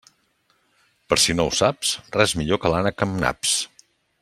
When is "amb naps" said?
3.09-3.55